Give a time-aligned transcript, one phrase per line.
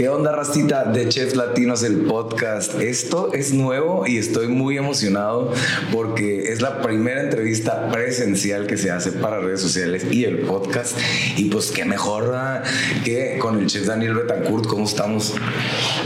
[0.00, 2.80] ¿Qué onda, rastita de Chefs Latinos, el podcast?
[2.80, 5.52] Esto es nuevo y estoy muy emocionado
[5.92, 10.96] porque es la primera entrevista presencial que se hace para redes sociales y el podcast.
[11.36, 12.34] Y pues qué mejor
[13.04, 14.66] que con el chef Daniel Betancourt.
[14.66, 15.34] ¿Cómo estamos?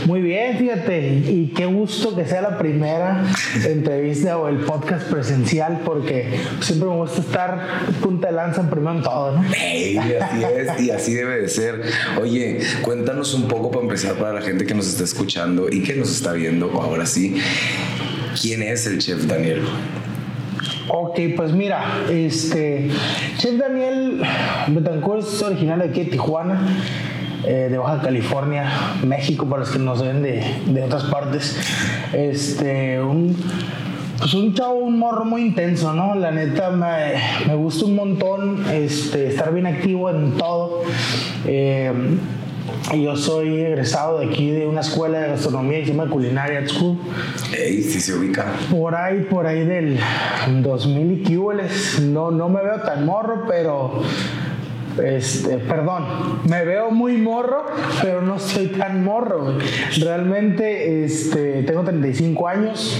[0.05, 1.07] Muy bien, fíjate.
[1.29, 3.23] Y qué gusto que sea la primera
[3.65, 7.61] entrevista o el podcast presencial porque siempre me gusta estar
[8.01, 9.41] punta de lanza en primero en todo, ¿no?
[9.41, 11.81] así es y así debe de ser.
[12.21, 15.95] Oye, cuéntanos un poco para empezar para la gente que nos está escuchando y que
[15.95, 17.35] nos está viendo ahora sí.
[18.41, 19.61] ¿Quién es el chef Daniel?
[20.87, 22.89] Ok, pues mira, este
[23.37, 24.21] Chef Daniel
[24.67, 26.59] Betancourt es originario de aquí de Tijuana,
[27.45, 28.71] eh, de Baja California,
[29.03, 31.57] México, para los que nos ven de, de otras partes.
[32.13, 33.35] Este, un,
[34.19, 36.13] pues un chavo, un morro muy intenso, ¿no?
[36.13, 37.15] La neta me,
[37.47, 40.83] me gusta un montón este, estar bien activo en todo.
[41.47, 41.91] Eh,
[42.93, 46.97] yo soy egresado de aquí de una escuela de gastronomía que se llama Culinary School.
[47.57, 48.45] Ey, sí se ubica.
[48.71, 49.99] Por ahí, por ahí del
[50.61, 52.01] 2000 y.
[52.01, 54.01] No, no me veo tan morro, pero
[55.03, 56.05] este, perdón,
[56.47, 57.65] me veo muy morro,
[58.01, 59.57] pero no soy tan morro.
[59.99, 62.99] Realmente este, tengo 35 años,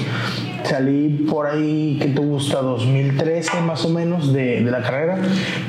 [0.64, 5.18] salí por ahí, que te gusta, 2013 más o menos de, de, la carrera,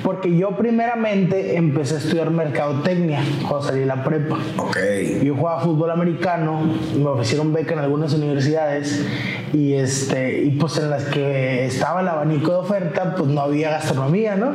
[0.02, 4.38] porque yo primeramente empecé a estudiar mercadotecnia cuando salí de la prepa.
[4.58, 4.78] Ok.
[5.22, 6.60] Yo jugaba fútbol americano,
[6.96, 9.04] me ofrecieron beca en algunas universidades
[9.52, 13.70] y, este, y pues en las que estaba el abanico de oferta, pues no había
[13.70, 14.52] gastronomía, ¿no?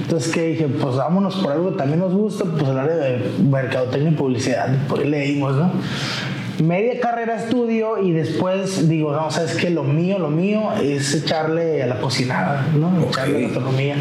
[0.00, 3.30] Entonces que dije, pues vámonos por algo que también nos gusta, pues el área de
[3.50, 5.70] mercadotecnia y publicidad, por ahí leímos, ¿no?
[6.62, 11.82] media carrera estudio y después digo, no, sabes que lo mío, lo mío es echarle
[11.82, 12.88] a la cocinada, ¿no?
[12.88, 13.08] Okay.
[13.08, 13.96] Echarle a la gastronomía.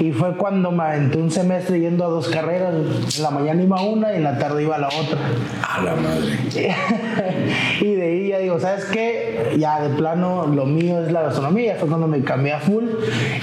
[0.00, 2.72] Y fue cuando me aventé un semestre yendo a dos carreras.
[2.74, 5.18] En la mañana iba a una y en la tarde iba a la otra.
[5.62, 6.38] A la madre.
[7.82, 9.56] y de ahí ya digo, ¿sabes qué?
[9.58, 11.76] Ya de plano lo mío es la gastronomía.
[11.78, 12.84] Fue cuando me cambié a full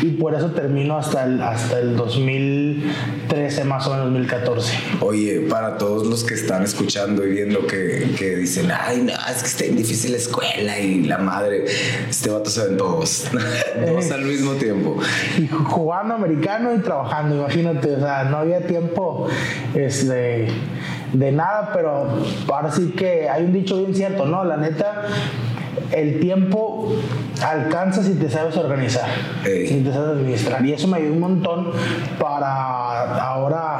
[0.02, 4.74] y por eso termino hasta el, hasta el 2013, más o menos 2014.
[5.02, 9.44] Oye, para todos los que están escuchando y viendo que, que dicen, ay, no, es
[9.44, 11.66] que está en difícil la escuela y la madre,
[12.10, 13.26] este vato se ven todos,
[13.86, 14.98] dos al mismo tiempo.
[15.38, 19.28] Y jugando americano y trabajando, imagínate, o sea, no había tiempo
[19.76, 20.48] este,
[21.14, 22.08] de nada, pero
[22.52, 24.44] ahora sí que hay un dicho bien cierto, ¿no?
[24.46, 25.04] La neta,
[25.92, 26.94] el tiempo
[27.46, 29.10] alcanza si te sabes organizar,
[29.44, 30.66] si te sabes administrar.
[30.66, 31.72] Y eso me ayudó un montón
[32.20, 33.80] para ahora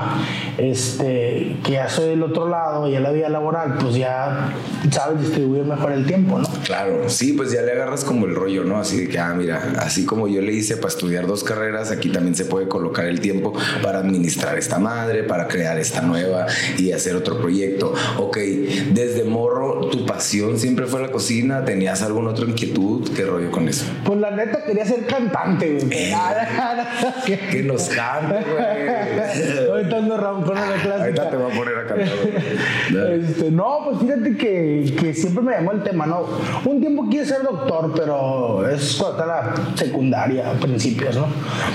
[0.58, 4.54] este, que ya soy del otro lado, ya la vida laboral, pues ya
[4.92, 6.48] sabes distribuir mejor el tiempo, ¿no?
[6.66, 8.78] Claro, sí, pues ya le agarras como el rollo, ¿no?
[8.78, 12.10] Así de que, ah, mira, así como yo le hice para estudiar dos carreras, aquí
[12.10, 16.48] también se puede colocar el tiempo para administrar esta madre, para crear esta nueva
[16.78, 17.94] y hacer otro proyecto.
[18.18, 18.38] Ok,
[18.92, 23.10] desde morro, tu pasión siempre fue la cocina, ¿tenías alguna otra inquietud?
[23.16, 23.86] ¿Qué rollo con eso?
[24.04, 25.88] Pues la neta quería ser cantante, güey.
[25.92, 26.16] Eh.
[27.52, 29.70] Que nos cante, güey.
[29.70, 31.04] Ahorita ando roncona la clásica.
[31.04, 32.08] Ahorita te voy a poner a cantar.
[33.12, 36.26] Este, no, pues fíjate que, que siempre me llamó el tema, ¿no?
[36.66, 41.28] Un tiempo quise ser doctor, pero es cuando está la secundaria, a principios, ¿no?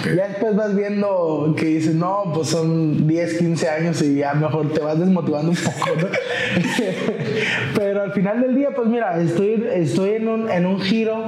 [0.05, 4.73] Ya después vas viendo que dices, no, pues son 10, 15 años y ya mejor
[4.73, 6.07] te vas desmotivando un poco, ¿no?
[7.77, 11.25] pero al final del día, pues mira, estoy, estoy en, un, en un giro,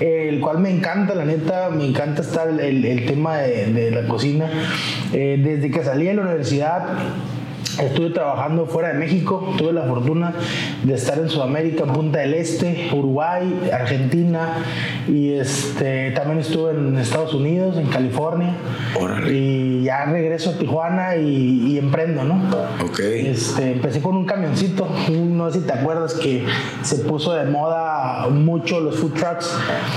[0.00, 3.72] eh, el cual me encanta, la neta, me encanta estar el, el, el tema de,
[3.72, 4.50] de la cocina.
[5.12, 7.33] Eh, desde que salí de la universidad, happening.
[7.80, 10.34] Estuve trabajando fuera de México, tuve la fortuna
[10.82, 14.64] de estar en Sudamérica, Punta del Este, Uruguay, Argentina
[15.08, 18.54] y este, también estuve en Estados Unidos, en California.
[19.00, 19.32] Órale.
[19.32, 22.40] Y ya regreso a Tijuana y, y emprendo, ¿no?
[22.84, 23.00] Ok.
[23.00, 26.44] Este, empecé con un camioncito, no sé si te acuerdas que
[26.82, 29.54] se puso de moda mucho los food trucks.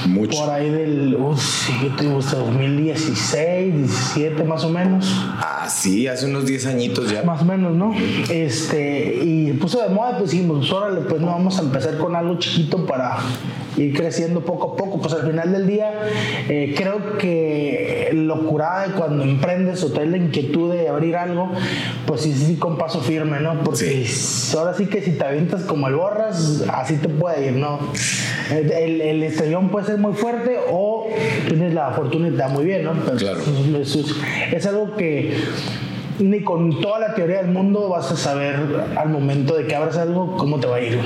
[0.07, 0.39] Mucho.
[0.39, 2.37] Por ahí del, uff, sí, ¿qué te gusta?
[2.37, 5.05] 2016, 17 más o menos.
[5.37, 7.23] Ah, sí, hace unos 10 añitos ya.
[7.23, 7.93] Más o menos, ¿no?
[8.29, 12.15] Este, y puso de moda, pues dijimos, pues, órale, pues no vamos a empezar con
[12.15, 13.17] algo chiquito para
[13.77, 14.99] ir creciendo poco a poco.
[14.99, 15.91] Pues al final del día,
[16.49, 21.51] eh, creo que lo curada de cuando emprendes o traes la inquietud de abrir algo,
[22.05, 23.59] pues sí, sí, con paso firme, ¿no?
[23.63, 24.05] Porque
[24.57, 27.79] ahora sí que si te avientas como el borras, así te puede ir, ¿no?
[28.51, 31.07] El, el, el estrellón puede ser muy fuerte o
[31.47, 32.93] tienes la fortuna y te da muy bien, ¿no?
[33.05, 33.39] Pero Claro.
[33.79, 34.15] eso es,
[34.53, 35.35] es algo que
[36.19, 38.59] ni con toda la teoría del mundo vas a saber
[38.95, 40.99] al momento de que abras algo cómo te va a ir.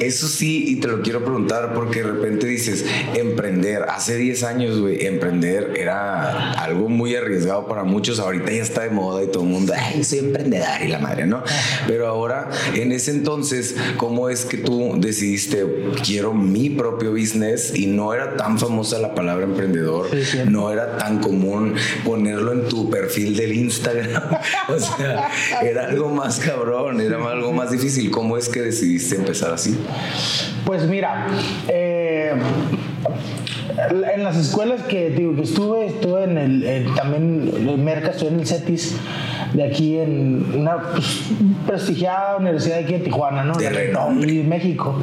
[0.00, 2.84] Eso sí, y te lo quiero preguntar porque de repente dices,
[3.14, 8.82] emprender, hace 10 años, güey, emprender era algo muy arriesgado para muchos, ahorita ya está
[8.82, 11.42] de moda y todo el mundo, ay, soy emprendedor y la madre, ¿no?
[11.86, 15.64] Pero ahora, en ese entonces, ¿cómo es que tú decidiste,
[16.04, 20.08] quiero mi propio business y no era tan famosa la palabra emprendedor,
[20.48, 21.74] no era tan común
[22.04, 24.22] ponerlo en tu perfil del Instagram,
[24.68, 25.30] o sea,
[25.62, 28.10] era algo más cabrón, era algo más difícil.
[28.10, 29.78] ¿Cómo es que decidiste empezar así?
[30.64, 31.26] Pues mira,
[31.68, 32.32] eh,
[34.14, 38.40] en las escuelas que, digo, que estuve, estuve en el, también en Merca, estuve en
[38.40, 38.96] el CETIS
[39.52, 41.30] de aquí en una pues,
[41.66, 43.54] prestigiada universidad de aquí de Tijuana, ¿no?
[43.54, 44.32] De renombre.
[44.32, 45.02] Y México.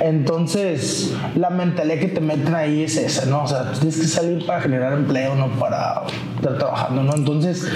[0.00, 3.44] Entonces, la mentalidad que te meten ahí es esa, ¿no?
[3.44, 6.02] O sea, tienes que salir para generar empleo, no para
[6.46, 7.14] estar trabajando, ¿no?
[7.14, 7.68] Entonces,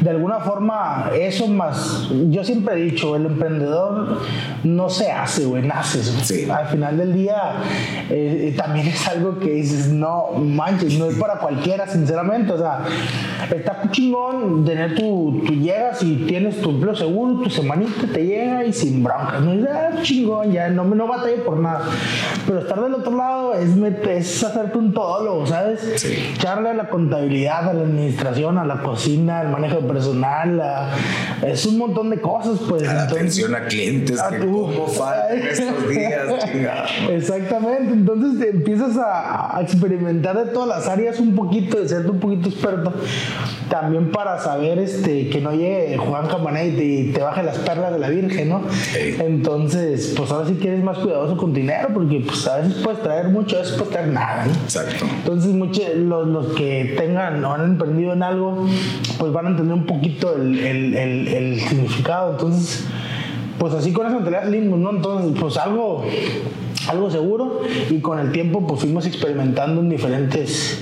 [0.00, 4.18] de alguna forma, eso más, yo siempre he dicho, el emprendedor
[4.64, 6.02] no se hace, güey, nace.
[6.02, 6.50] Sí.
[6.50, 7.54] Al final del día,
[8.10, 12.52] eh, también es algo que dices, no manches, no es para cualquiera, sinceramente.
[12.52, 12.80] O sea,
[13.54, 18.64] está chingón tener tu, tu llegas y tienes tu empleo seguro, tu semanita te llega
[18.64, 19.40] y sin broncas.
[19.40, 21.82] No es ah, chingón, ya no, no batallé por nada.
[22.46, 23.70] Pero estar del otro lado es,
[24.08, 25.80] es hacerte un todólogo, ¿sabes?
[25.96, 26.32] Sí.
[26.34, 30.60] Echarle a la contabilidad, a la administración, a la cocina, al manejo de personal,
[31.46, 32.86] es un montón de cosas, pues.
[32.88, 36.22] A la atención a clientes, a que tu- cómo faltan estos días,
[36.52, 36.86] chingada.
[37.10, 42.08] Exactamente, entonces te empiezas a, a experimentar de todas las áreas un poquito, de ser
[42.10, 42.92] un poquito experto,
[43.68, 47.58] también para saber este, que no llegue Juan Camané y te, y te baje las
[47.58, 48.62] perlas de la Virgen, ¿no?
[49.18, 52.74] Entonces, pues ahora sí que eres más cuidadoso con tu dinero, porque pues a veces
[52.82, 54.52] puedes traer mucho, a veces puedes traer nada, ¿no?
[54.52, 55.04] Exacto.
[55.18, 58.66] Entonces, muchos, los, los que tengan o han emprendido en algo,
[59.18, 62.32] pues van a entender un poquito el, el- significado.
[62.32, 62.84] Entonces,
[63.58, 64.90] pues así con esa mentalidad salimos, ¿no?
[64.90, 66.04] Entonces, pues algo,
[66.88, 70.80] algo seguro y con el tiempo, pues fuimos experimentando en diferentes,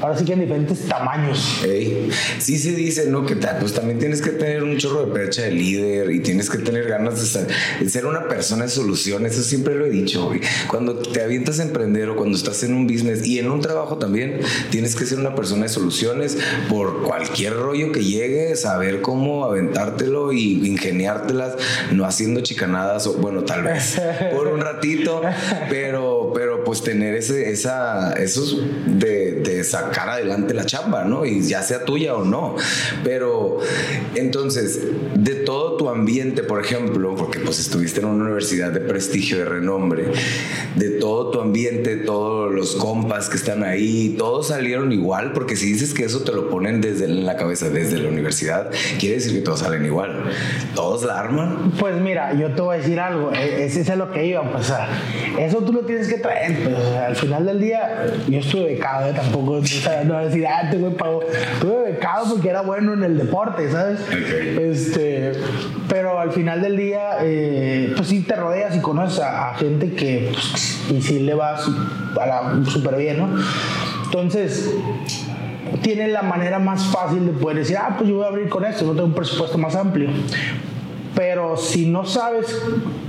[0.00, 1.62] ahora sí que en diferentes tamaños.
[1.64, 3.24] Ey, Sí se dice, ¿no?
[3.26, 6.58] Que pues también tienes que tener un chorro de percha de líder y tienes que
[6.58, 7.46] tener ganas de ser,
[7.80, 9.26] de ser una persona de solución.
[9.26, 10.40] Eso siempre lo he dicho, güey.
[10.68, 13.98] Cuando te avientas a emprender o cuando estás en un business y en un trabajo
[13.98, 16.36] también, tienes que ser una persona de soluciones
[16.68, 21.54] por cualquier rollo que llegue, saber cómo aventártelo y ingeniártelas,
[21.92, 24.00] no haciendo chicanadas o, bueno, tal vez
[24.34, 25.22] por un ratito,
[25.68, 31.24] pero, pero pues tener ese, esa, esos de, de sacar adelante la chamba, ¿no?
[31.24, 32.56] Y ya sea tuya o no.
[33.04, 33.60] Pero
[34.16, 34.80] entonces,
[35.14, 39.44] de todo tu ambiente, por ejemplo, porque pues estuviste en una universidad de prestigio, de
[39.44, 40.06] renombre,
[40.74, 45.72] de todo tu ambiente, todos los compas que están ahí, todos salieron igual, porque si
[45.72, 49.42] dices que eso te lo ponen desde la cabeza, desde la universidad, quiere decir que
[49.42, 50.24] todos salen igual.
[50.74, 51.70] Todos la arman.
[51.78, 54.64] Pues mira, yo te voy a decir algo, ese es a lo que iba, pues,
[54.64, 54.88] o sea,
[55.38, 59.08] eso tú lo tienes que traer, o sea, al final del día, yo estuve becado,
[59.08, 59.12] ¿eh?
[59.14, 62.62] tampoco, o sea, no voy a decir, ah, te güey pagó, estuve becado porque era
[62.62, 64.00] bueno en el deporte, ¿sabes?
[64.10, 65.32] Este,
[65.88, 69.92] pero al final del día, eh, pues sí te rodeas y conoces a, a gente
[69.92, 73.28] que, pues, y sí le va súper bien, ¿no?
[74.04, 74.72] Entonces,
[75.82, 78.64] tienen la manera más fácil de poder decir, ah, pues yo voy a abrir con
[78.64, 80.08] esto, no tengo un presupuesto más amplio.
[81.14, 82.60] Pero si no sabes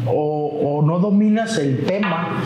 [0.05, 2.41] o, o no dominas el tema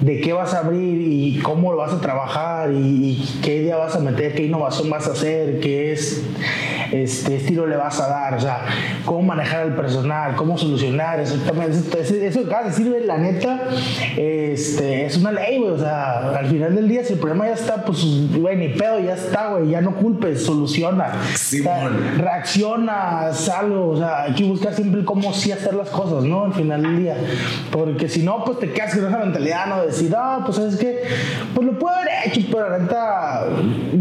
[0.00, 3.96] de qué vas a abrir y cómo lo vas a trabajar y, qué idea vas
[3.96, 6.22] a meter, qué innovación vas a hacer, qué es,
[6.92, 8.60] este estilo le vas a dar, o sea,
[9.04, 11.78] cómo manejar al personal, cómo solucionar, exactamente.
[11.78, 13.60] Eso, eso, eso que acabas de decir, güey, la neta,
[14.16, 17.54] este, es una ley, güey, o sea, al final del día, si el problema ya
[17.54, 18.04] está, pues,
[18.36, 21.12] güey, ni pedo, ya está, güey, ya no culpes, soluciona.
[21.34, 21.72] Simón.
[21.72, 26.24] O sea, reacciona, algo, o sea, hay que buscar siempre cómo sí hacer las cosas,
[26.24, 26.44] ¿no?
[26.44, 27.16] Al final del día.
[27.70, 29.80] Porque si no, pues te quedas con esa mentalidad, ¿no?
[29.80, 31.02] De decir, ah, pues sabes qué,
[31.54, 33.46] pues lo puedo haber hecho, pero la neta,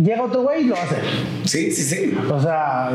[0.03, 1.01] llega otro güey y lo va a hacer.
[1.47, 2.17] Sí, sí, sí.
[2.29, 2.91] O sea,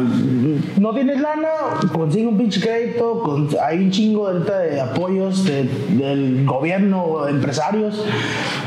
[0.79, 1.49] no tienes lana,
[1.93, 7.25] consigue un pinche crédito, con- hay un chingo ahorita de apoyos de- del gobierno o
[7.25, 8.05] de empresarios,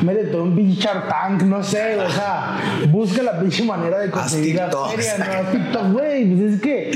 [0.02, 2.58] métete un pinche Shark Tank, no sé, o sea,
[2.90, 6.92] busca la pinche manera de conseguir la feria, no TikTok, güey, pues es que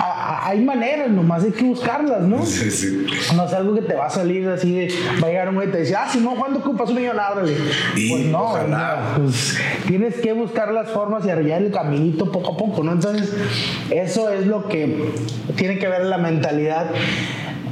[0.00, 0.04] a-
[0.44, 2.44] a- hay maneras, nomás hay que buscarlas, ¿no?
[2.44, 3.06] Sí, sí.
[3.34, 5.68] No es algo que te va a salir así de, va a llegar un güey
[5.68, 7.18] y te dice, ah, si no, ¿cuándo ocupas un millón?
[7.18, 7.56] Ábrele.
[8.08, 8.54] Pues no,
[9.16, 12.92] pues, tienes que buscar las formas y arreglar el caminito poco a poco, ¿no?
[12.92, 13.32] Entonces,
[13.90, 15.12] eso es lo que
[15.56, 16.90] tiene que ver la mentalidad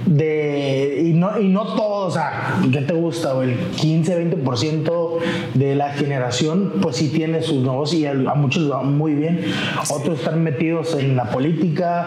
[0.07, 3.33] de, y no, y no todo, o sea, ¿qué te gusta?
[3.33, 3.50] güey?
[3.50, 5.12] El 15, 20%
[5.54, 9.45] de la generación, pues sí tiene sus nuevos y a, muchos va muy bien.
[9.90, 12.07] Otros están metidos en la política,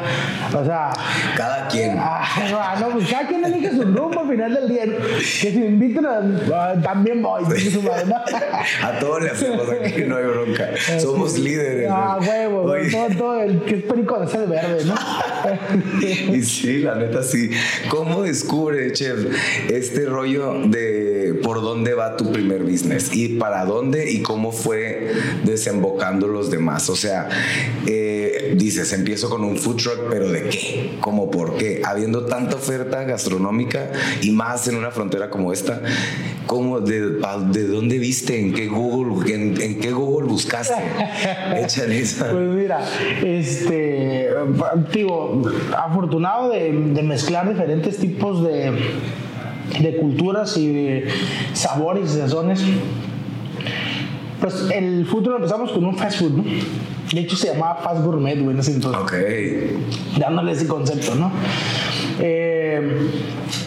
[0.54, 0.92] o sea.
[1.36, 1.98] Cada quien.
[1.98, 4.86] Ah, no, pues cada quien elige su rumbo al final del día.
[4.86, 7.44] Que si me invitan a, también voy.
[8.84, 10.70] a todos le hacemos aquí, no hay bronca.
[11.00, 11.90] Somos líderes.
[11.92, 14.96] Ah, huevo, todo, todo, el que es perico de ser verde, ¿no?
[16.36, 17.52] y sí, la neta sí.
[17.90, 19.20] ¿Cómo descubre, chef,
[19.70, 25.12] este rollo de por dónde va tu primer business y para dónde y cómo fue
[25.44, 26.90] desembocando los demás?
[26.90, 27.30] O sea,
[27.88, 30.98] eh, dices, empiezo con un food truck, pero ¿de qué?
[31.00, 31.82] ¿Cómo por qué?
[31.84, 35.82] Habiendo tanta oferta gastronómica y más en una frontera como esta,
[36.46, 37.20] ¿cómo, de,
[37.52, 38.40] de dónde viste?
[38.40, 40.75] ¿En qué Google, en, qué Google buscaste?
[41.58, 42.32] Échale esa.
[42.32, 42.80] Pues mira,
[43.24, 44.30] este,
[44.94, 45.44] digo,
[45.78, 48.72] afortunado de, de mezclar diferentes tipos de,
[49.80, 51.08] de culturas y de
[51.54, 52.64] sabores y sazones.
[54.40, 56.44] Pues el futuro empezamos con un fast food, ¿no?
[57.14, 59.02] De hecho se llamaba Fast Gourmet, güey, en ese entonces.
[59.02, 60.20] Ok.
[60.20, 61.32] Dándole ese concepto, ¿no?
[62.20, 63.10] Eh,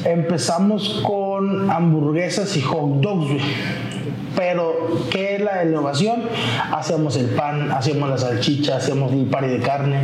[0.04, 3.40] empezamos con hamburguesas y hot dogs, güey.
[4.36, 4.72] Pero,
[5.10, 6.22] ¿qué es la innovación?
[6.72, 9.98] Hacíamos el pan, hacíamos la salchicha, hacíamos el pari de carne.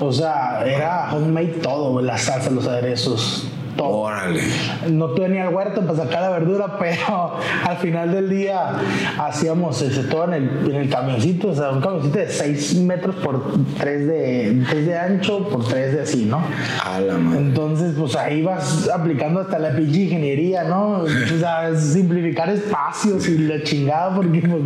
[0.00, 3.46] O sea, era homemade todo, la salsa, los aderezos,
[3.78, 4.42] Órale.
[4.90, 8.72] No tenía el huerto para sacar la verdura, pero al final del día
[9.18, 13.16] hacíamos ese, todo en el, en el camioncito, o sea, un camioncito de 6 metros
[13.16, 13.42] por
[13.78, 16.42] 3 de, 3 de ancho por 3 de así, ¿no?
[16.84, 17.40] A la madre.
[17.40, 21.00] Entonces, pues ahí vas aplicando hasta la pinche ingeniería, ¿no?
[21.00, 24.62] O sea, simplificar espacios y la chingada, porque pues,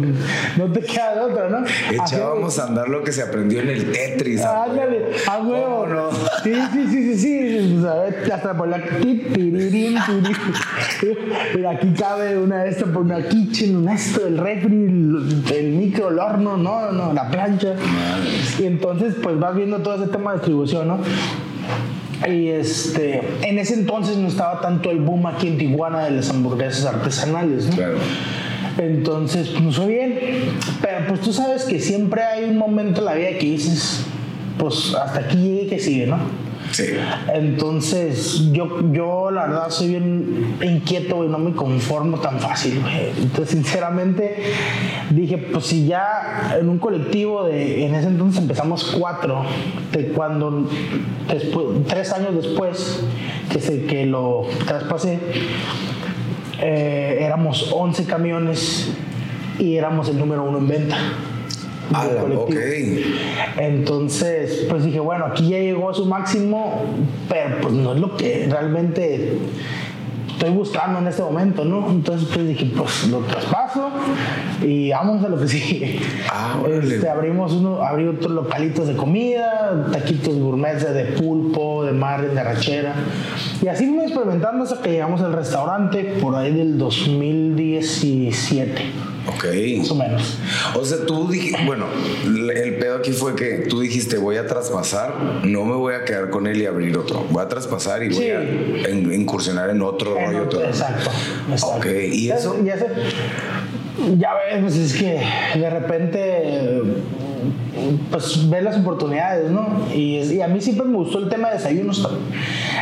[0.56, 1.64] no te queda de otra, ¿no?
[1.90, 4.42] Echábamos a andar lo que se aprendió en el Tetris.
[4.44, 5.86] Ándale, a huevo.
[5.86, 6.10] No?
[6.42, 7.76] Sí, sí, sí, sí, sí.
[7.78, 8.80] O sea, hasta por la
[11.54, 16.10] Mira, aquí cabe una de estas por una kitchen, un esto, el refri, el, micro,
[16.10, 17.74] el horno, no, no, la plancha.
[18.58, 20.98] Y entonces, pues vas viendo todo ese tema de distribución, ¿no?
[22.28, 26.30] Y este, en ese entonces no estaba tanto el boom aquí en Tijuana de las
[26.30, 27.76] hamburguesas artesanales, ¿no?
[27.76, 27.98] Claro.
[28.78, 30.18] Entonces, pues no soy bien.
[30.80, 34.04] Pero pues tú sabes que siempre hay un momento en la vida que dices,
[34.58, 36.18] pues hasta aquí llegue que sigue, ¿no?
[37.32, 42.80] Entonces, yo, yo la verdad soy bien inquieto y no me conformo tan fácil.
[43.20, 44.36] Entonces, sinceramente,
[45.10, 49.44] dije, pues si ya en un colectivo de, en ese entonces empezamos cuatro,
[49.92, 50.68] de cuando,
[51.88, 53.02] tres años después
[53.50, 55.18] que, se, que lo traspasé,
[56.60, 58.90] eh, éramos 11 camiones
[59.58, 60.96] y éramos el número uno en venta.
[61.92, 62.06] Ah,
[62.36, 62.54] ok.
[63.58, 66.84] Entonces, pues dije, bueno, aquí ya llegó a su máximo,
[67.28, 69.38] pero pues no es lo que realmente
[70.40, 71.90] estoy buscando en este momento, ¿no?
[71.90, 73.90] Entonces pues dije, pues lo traspaso
[74.62, 76.00] y vamos a lo que sigue.
[76.30, 82.26] Ah, este, abrimos uno, abrí otros localitos de comida, taquitos gourmet de pulpo, de mar,
[82.26, 82.94] de arrachera.
[83.60, 89.09] Y así fuimos experimentando hasta que llegamos al restaurante por ahí del 2017.
[89.26, 89.44] Ok.
[89.78, 90.38] Más o menos.
[90.74, 91.86] O sea, tú dijiste, bueno,
[92.24, 96.30] el pedo aquí fue que tú dijiste, voy a traspasar, no me voy a quedar
[96.30, 97.26] con él y abrir otro.
[97.30, 100.44] Voy a traspasar y voy a incursionar en otro rollo.
[100.62, 101.10] Exacto,
[101.50, 101.76] exacto.
[101.76, 102.56] Ok, ¿y eso?
[104.18, 105.20] ya ves, pues es que
[105.58, 106.82] de repente
[108.10, 109.66] pues ves las oportunidades, ¿no?
[109.94, 112.08] Y, a mí siempre me gustó el tema de desayunos.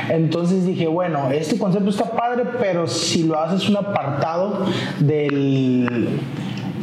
[0.08, 4.64] Entonces dije, bueno, este concepto está padre, pero si lo haces un apartado
[5.00, 6.20] del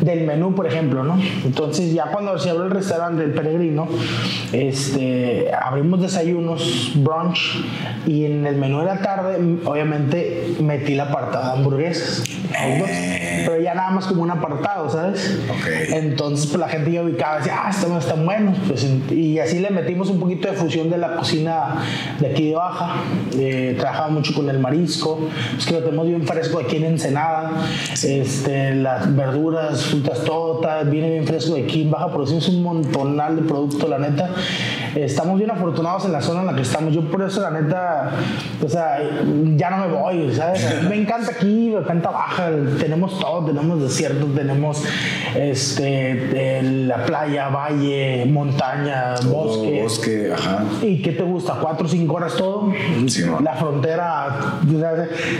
[0.05, 1.17] del menú, por ejemplo, ¿no?
[1.43, 3.87] Entonces ya cuando se abre el restaurante del peregrino,
[4.51, 7.63] este, abrimos desayunos, brunch,
[8.05, 12.23] y en el menú de la tarde, obviamente, metí la apartado de hamburguesas.
[12.63, 13.43] Eh.
[13.45, 15.37] Pero ya nada más como un apartado, ¿sabes?
[15.89, 18.57] Entonces pues, la gente ya ubicaba, decía, ah, estos no están buenos.
[18.67, 21.75] Pues, y así le metimos un poquito de fusión de la cocina
[22.19, 22.95] de aquí de Baja.
[23.37, 27.51] Eh, trabajaba mucho con el marisco, es que lo tenemos bien fresco aquí en Ensenada.
[27.91, 33.41] Este, las verduras, frutas, todo viene bien fresco de aquí Baja producimos un montonal de
[33.43, 34.29] producto, la neta.
[34.95, 36.93] Estamos bien afortunados en la zona en la que estamos.
[36.93, 38.11] Yo por eso, la neta,
[38.63, 38.99] o sea,
[39.55, 40.83] ya no me voy, ¿sabes?
[40.89, 42.49] Me encanta aquí, me encanta Baja,
[42.79, 44.83] tenemos todo, tenemos desierto, tenemos
[45.35, 49.81] este, la playa, valle, montaña, bosque.
[49.83, 50.63] Bosque, ajá.
[50.81, 51.57] ¿Y qué te gusta?
[51.61, 52.71] ¿Cuatro o cinco horas todo?
[53.43, 54.59] La frontera,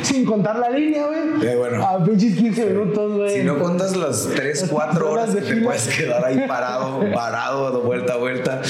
[0.01, 1.49] sin contar la línea, güey.
[1.49, 1.85] Eh, bueno.
[1.85, 3.29] A pinches 15 minutos, güey.
[3.37, 7.85] Si no contas las 3, 4 horas que te puedes quedar ahí parado, parado, de
[7.85, 8.61] vuelta a vuelta.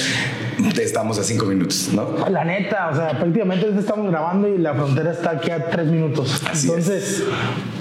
[0.80, 2.26] estamos a cinco minutos, ¿no?
[2.30, 6.42] La neta, o sea, prácticamente estamos grabando y la frontera está aquí a tres minutos.
[6.62, 7.24] Entonces,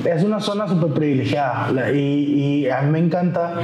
[0.04, 0.24] es.
[0.24, 3.62] una zona súper privilegiada y, a mí me encanta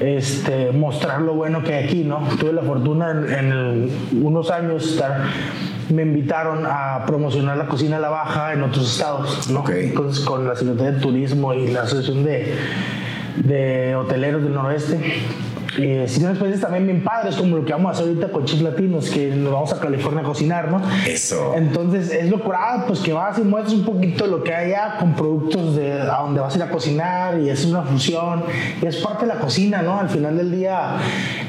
[0.00, 2.26] este, mostrar lo bueno que hay aquí, ¿no?
[2.40, 3.90] Tuve la fortuna en,
[4.22, 5.24] unos años estar
[5.90, 9.62] me invitaron a promocionar la cocina a la baja en otros estados, ¿no?
[9.68, 12.54] Entonces con la Secretaría de Turismo y la Asociación de,
[13.36, 14.98] de Hoteleros del Noroeste
[15.78, 18.62] eh, situaciones países también bien padres, como lo que vamos a hacer ahorita con Chefs
[18.62, 20.80] Latinos, que nos vamos a California a cocinar, ¿no?
[21.06, 21.52] Eso.
[21.56, 24.96] Entonces es lo curado, pues que vas y muestras un poquito lo que hay allá
[24.98, 28.44] con productos de a donde vas a ir a cocinar y es una fusión
[28.80, 29.98] y es parte de la cocina, ¿no?
[29.98, 30.96] Al final del día,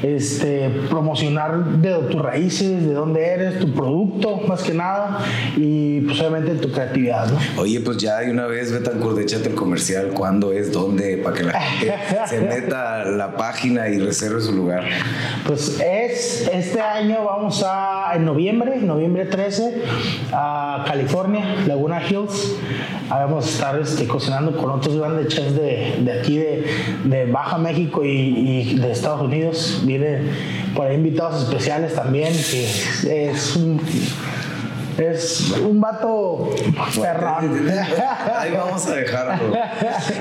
[0.02, 5.18] este, promocionar de tus raíces, de dónde eres, tu producto, más que nada,
[5.56, 7.62] y pues obviamente tu creatividad, ¿no?
[7.62, 11.42] Oye, pues ya de una vez, Betancourt, échate el comercial, cuándo es, dónde, para que
[11.44, 11.94] la gente
[12.28, 14.84] se meta a la página y su lugar?
[15.46, 19.82] Pues es, este año vamos a, en noviembre, noviembre 13,
[20.32, 22.54] a California, Laguna Hills.
[23.10, 26.66] Ahí vamos a estar cocinando con otros grandes chefs de, de aquí, de,
[27.04, 29.82] de, Baja México y, y, de Estados Unidos.
[29.84, 30.30] Vienen
[30.74, 33.80] por ahí invitados especiales también, que es un
[34.98, 36.50] es un vato
[36.90, 37.48] cerrado.
[38.38, 39.54] Ahí vamos a dejarlo.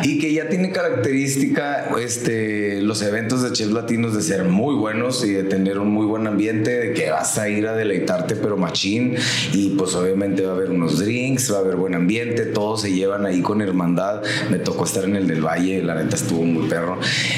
[0.03, 5.24] Y que ya tiene característica este, los eventos de chefs latinos de ser muy buenos
[5.24, 8.58] y de tener un muy buen ambiente, de que vas a ir a deleitarte, pero
[8.58, 9.15] machín.
[9.53, 12.94] Y pues obviamente va a haber unos drinks, va a haber buen ambiente, todos se
[12.94, 14.24] llevan ahí con hermandad.
[14.50, 16.98] Me tocó estar en el del Valle, la neta estuvo muy perro.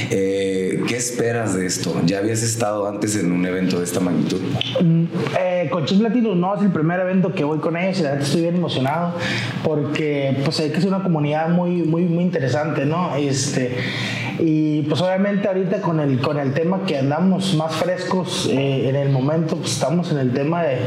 [0.10, 2.02] Eh, ¿Qué esperas de esto?
[2.06, 4.40] ¿Ya habías estado antes en un evento de esta magnitud?
[4.82, 5.06] Mm,
[5.40, 8.12] eh, con chefs latinos no, es el primer evento que voy con ellos y la
[8.12, 9.14] verdad estoy bien emocionado
[9.64, 13.16] porque pues sé que es una comunidad muy, muy, muy interesante, ¿no?
[13.16, 13.76] Este,
[14.40, 18.96] y pues obviamente ahorita con el, con el tema que andamos más frescos eh, en
[18.96, 20.78] el momento, pues estamos en el tema de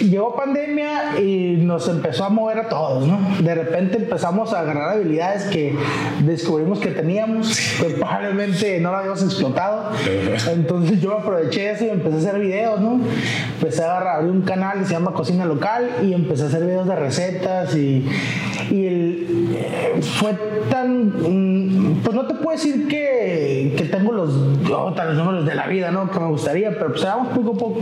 [0.00, 3.18] llegó pandemia y nos empezó a mover a todos, ¿no?
[3.40, 5.76] De repente empezamos a agarrar habilidades que
[6.24, 9.90] descubrimos que teníamos, que probablemente no lo habíamos explotado.
[10.50, 13.00] Entonces yo aproveché eso y empecé a hacer videos, ¿no?
[13.60, 16.64] Empecé a agarrar, abrí un canal que se llama Cocina Local y empecé a hacer
[16.64, 18.06] videos de recetas y,
[18.70, 20.34] y el, eh, fue
[20.70, 24.30] tan, mm, pues no te puedo decir que, que tengo los,
[24.70, 26.10] oh, los números de la vida, ¿no?
[26.10, 27.80] Que me gustaría, pero pues vamos poco a poco.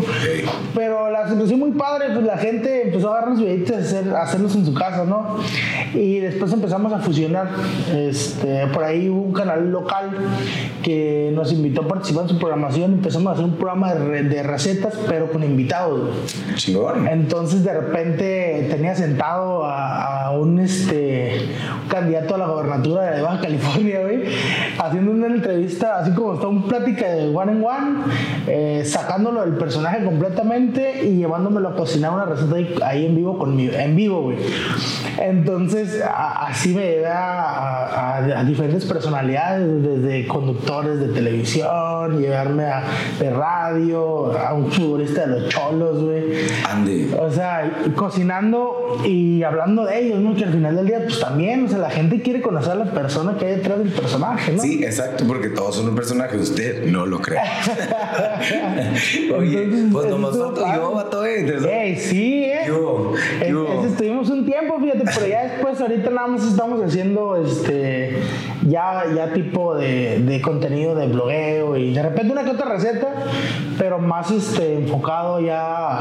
[0.75, 4.55] Pero la situación muy padre pues la gente empezó a agarrar los videitos hacer, hacerlos
[4.55, 5.39] en su casa, ¿no?
[5.95, 7.49] Y después empezamos a fusionar.
[7.95, 10.11] Este, por ahí hubo un canal local
[10.83, 12.93] que nos invitó a participar en su programación.
[12.95, 16.11] Empezamos a hacer un programa de, recetas, pero con invitados.
[16.57, 17.09] Chingón.
[17.09, 21.49] Entonces, de repente tenía sentado a, un, este,
[21.89, 24.23] candidato a la gobernatura de Baja California, güey,
[24.79, 28.01] haciendo una entrevista, así como está un plática de one en one,
[28.47, 33.75] eh, sacándolo del personaje completamente y llevándomelo a cocinar una receta ahí, en vivo conmigo,
[33.75, 34.39] en vivo, güey.
[35.19, 42.83] Entonces, así me llevé a, diferentes personalidades, desde conductores de televisión, llevarme a,
[43.19, 46.25] de radio, a un futbolista de los cholos, güey.
[47.19, 50.35] O sea, cocinando y hablando de ellos, ¿no?
[50.35, 52.85] Que al final del día, pues también, o sea, la gente quiere conocer a la
[52.87, 54.62] persona que hay detrás del personaje, ¿no?
[54.63, 57.41] Sí, exacto, porque todos son un personaje, usted no lo cree.
[59.37, 62.65] Oye, pues nomás falta yo, vato, Ey, sí, ¿eh?
[62.67, 63.13] Yo,
[63.49, 63.85] yo.
[63.85, 68.17] estuvimos un tiempo, fíjate, pero ya después, ahorita nada más estamos haciendo este,
[68.69, 73.09] ya, ya tipo de, de contenido de blogueo y de repente una que otra receta,
[73.79, 76.01] pero más este, enfocado ya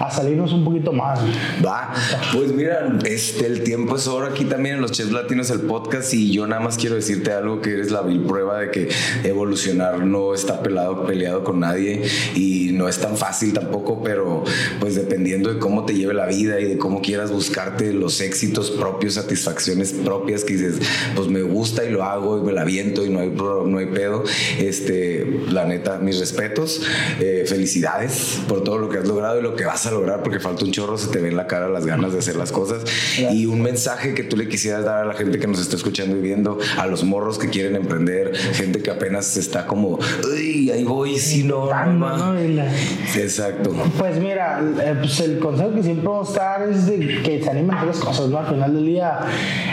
[0.00, 1.20] a, salirnos un poquito más.
[1.64, 1.92] Va,
[2.32, 6.12] pues mira, este, el tiempo es oro aquí también en los Chefs Latinos, el podcast,
[6.14, 8.88] y yo nada más quiero decirte algo que eres la vil prueba de que
[9.24, 12.02] evolucionar no está pelado, peleado con nadie
[12.34, 14.44] y no es tan fácil tampoco, pero
[14.80, 18.70] pues dependiendo de cómo te lleve la vida y de cómo quieras buscarte los éxitos
[18.70, 20.78] propios, satisfacciones propias que dices,
[21.14, 23.86] pues me gusta y lo hago y me la viento y no hay, no hay
[23.86, 24.24] pedo.
[24.58, 26.82] Este, la neta, mis respetos,
[27.20, 30.40] eh, felicidades por todo lo que has logrado y lo que vas a lograr porque
[30.40, 32.84] falta un chorro, se te ve en la cara las ganas de hacer las cosas
[33.18, 36.16] y un mensaje que tú le quisieras dar a la gente que nos está escuchando
[36.16, 39.98] y viendo, a los morros que quieren emprender, gente que apenas está como,
[40.32, 43.74] uy, ahí voy, si no, no, Exacto.
[43.98, 47.50] Pues mira, eh, pues el consejo que siempre vamos a dar es de que se
[47.50, 48.38] animen a las cosas, ¿no?
[48.38, 49.20] Al final del día,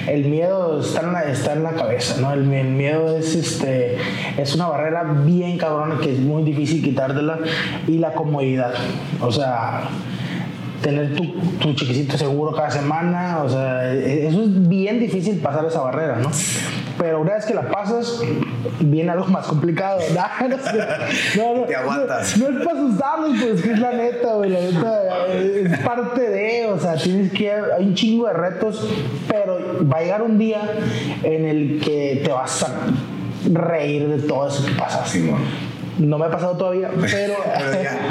[0.07, 2.33] el miedo está en la, está en la cabeza, ¿no?
[2.33, 3.97] El, miedo es, este,
[4.37, 7.39] es una barrera bien cabrona que es muy difícil quitártela
[7.87, 8.73] y la comodidad.
[9.21, 9.89] O sea,
[10.81, 11.25] tener tu,
[11.59, 16.17] tu chiquicito seguro cada semana, o sea, e, eso es bien difícil pasar esa barrera,
[16.17, 16.29] ¿no?
[16.97, 18.21] Pero una vez que la pasas,
[18.79, 19.99] viene algo más complicado.
[20.13, 22.37] No, no, Te aguantas.
[22.37, 24.49] No, es para asustarlos, pues que es la neta, güey.
[24.49, 27.51] La neta es parte de, o sea, tienes que.
[27.51, 28.87] Hay un chingo de retos,
[29.27, 29.57] pero
[29.91, 30.61] va a llegar un día
[31.23, 32.69] en el que te vas a
[33.51, 35.05] reír de todo eso que pasa.
[35.05, 35.39] Simón.
[35.97, 37.35] No me ha pasado todavía, pero.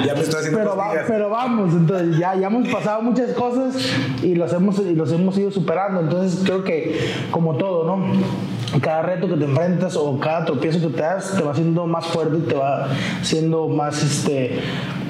[0.05, 0.59] ya, me estoy haciendo
[0.92, 3.77] pero, pero, vamos, entonces ya, ya hemos pasado muchas cosas
[4.23, 6.01] y los, hemos, y los hemos ido superando.
[6.01, 6.99] Entonces creo que,
[7.31, 8.07] como todo, ¿no?
[8.81, 12.07] Cada reto que te enfrentas o cada tropiezo que te das te va haciendo más
[12.07, 12.89] fuerte, te va
[13.21, 14.61] haciendo más, este,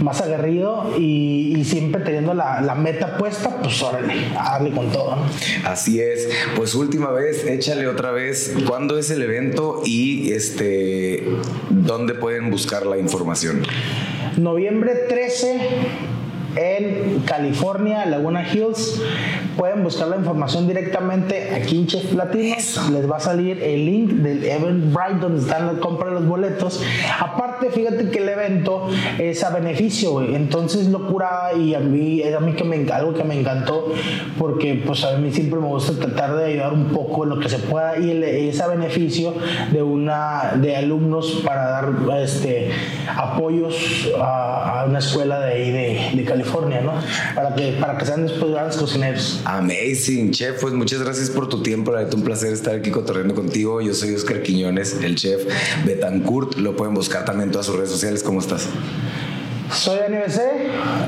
[0.00, 5.16] más aguerrido y, siempre teniendo la, la, meta puesta, pues órale, a darle con todo.
[5.16, 5.22] ¿no?
[5.64, 6.28] Así es.
[6.56, 8.54] Pues última vez, échale otra vez.
[8.66, 11.26] ¿Cuándo es el evento y este,
[11.70, 13.62] dónde pueden buscar la información?
[14.36, 15.58] Noviembre 13
[16.56, 19.02] en California, Laguna Hills.
[19.56, 22.90] Pueden buscar la información directamente aquí en Chef Latinos.
[22.92, 26.82] Les va a salir el link del Eventbrite donde están la compra de los boletos.
[27.18, 28.88] Aparte, fíjate que el evento
[29.18, 30.34] es a beneficio, güey.
[30.34, 33.92] Entonces, locura y a mí es a mí que me, algo que me encantó
[34.38, 37.48] porque pues a mí siempre me gusta tratar de ayudar un poco en lo que
[37.48, 39.34] se pueda y es a beneficio
[39.72, 42.70] de una de alumnos para dar este
[43.16, 46.43] apoyos a, una escuela de ahí de, de California
[47.34, 49.40] Para que, para que sean después grandes cocineros.
[49.44, 50.60] Amazing, chef.
[50.60, 51.92] Pues muchas gracias por tu tiempo.
[51.92, 53.80] La un placer estar aquí cotorreando contigo.
[53.80, 55.42] Yo soy Oscar Quiñones, el chef
[55.84, 56.56] Betancourt.
[56.56, 58.22] Lo pueden buscar también en todas sus redes sociales.
[58.22, 58.68] ¿Cómo estás?
[59.70, 60.40] Soy NBC,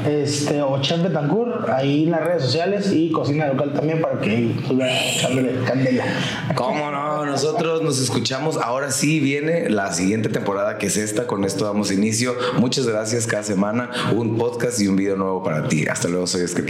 [0.06, 4.54] este, o Chef Betancourt, ahí en las redes sociales y cocina local también para que
[4.66, 5.26] pues,
[5.66, 6.04] candela.
[6.54, 7.26] ¿Cómo no?
[7.26, 8.56] Nosotros nos escuchamos.
[8.56, 11.26] Ahora sí viene la siguiente temporada que es esta.
[11.26, 12.34] Con esto damos inicio.
[12.58, 13.90] Muchas gracias cada semana.
[14.14, 15.86] Un podcast y un video nuevo para ti.
[15.86, 16.64] Hasta luego, soy Oscar.